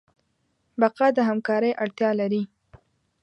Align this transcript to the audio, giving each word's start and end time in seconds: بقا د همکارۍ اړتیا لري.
بقا 0.79 1.07
د 1.17 1.19
همکارۍ 1.29 1.71
اړتیا 1.83 2.09
لري. 2.19 2.41